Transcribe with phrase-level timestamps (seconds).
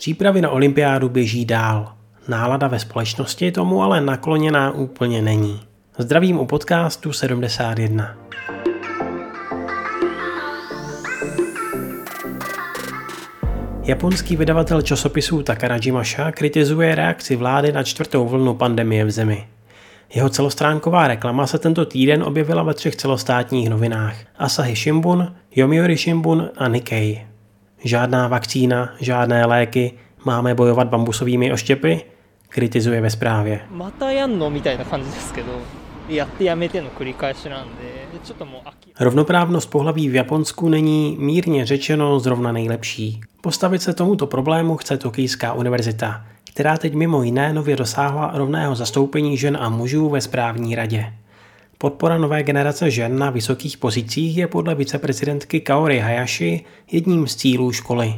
[0.00, 1.92] Přípravy na olympiádu běží dál.
[2.28, 5.60] Nálada ve společnosti tomu ale nakloněná úplně není.
[5.98, 8.16] Zdravím u podcastu 71.
[13.82, 19.48] Japonský vydavatel časopisů Takarajimasa kritizuje reakci vlády na čtvrtou vlnu pandemie v zemi.
[20.14, 26.50] Jeho celostránková reklama se tento týden objevila ve třech celostátních novinách Asahi Shimbun, Yomiuri Shimbun
[26.56, 27.29] a Nikkei.
[27.84, 29.92] Žádná vakcína, žádné léky,
[30.24, 32.02] máme bojovat bambusovými oštěpy,
[32.48, 33.60] kritizuje ve zprávě.
[39.00, 43.20] Rovnoprávnost pohlaví v Japonsku není mírně řečeno zrovna nejlepší.
[43.40, 49.36] Postavit se tomuto problému chce Tokijská univerzita, která teď mimo jiné nově dosáhla rovného zastoupení
[49.36, 51.12] žen a mužů ve správní radě.
[51.82, 57.72] Podpora nové generace žen na vysokých pozicích je podle viceprezidentky Kaori Hayashi jedním z cílů
[57.72, 58.14] školy.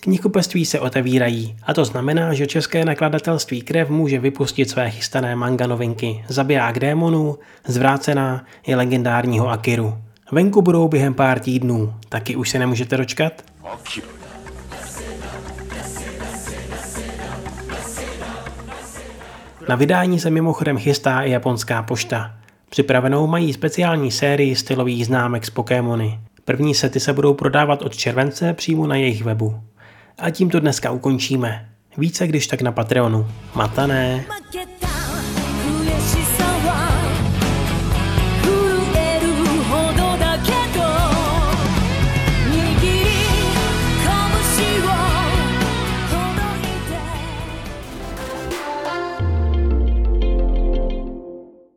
[0.00, 5.66] Knihkupectví se otevírají a to znamená, že české nakladatelství Krev může vypustit své chystané manga
[5.66, 9.94] novinky Zabiják démonů, Zvrácená i legendárního Akiru.
[10.32, 13.32] Venku budou během pár týdnů, taky už se nemůžete dočkat?
[19.68, 22.34] Na vydání se mimochodem chystá i japonská pošta.
[22.68, 26.20] Připravenou mají speciální sérii stylových známek z Pokémony.
[26.44, 29.60] První sety se budou prodávat od července přímo na jejich webu.
[30.18, 31.68] A tím to dneska ukončíme.
[31.98, 33.26] Více když tak na Patreonu.
[33.54, 34.24] Matané!
[34.28, 34.88] Maketa,